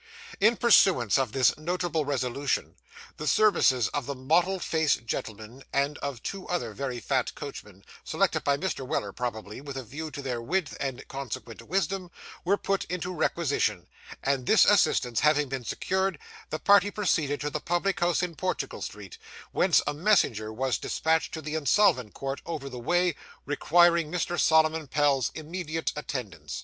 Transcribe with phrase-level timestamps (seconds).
[0.39, 2.75] In pursuance of this notable resolution,
[3.17, 8.43] the services of the mottled faced gentleman and of two other very fat coachmen selected
[8.43, 8.83] by Mr.
[8.83, 12.09] Weller, probably, with a view to their width and consequent wisdom
[12.43, 13.85] were put into requisition;
[14.23, 16.17] and this assistance having been secured,
[16.49, 19.19] the party proceeded to the public house in Portugal Street,
[19.51, 23.13] whence a messenger was despatched to the Insolvent Court over the way,
[23.45, 24.39] requiring Mr.
[24.39, 26.59] Solomon Pell's immediate attendance.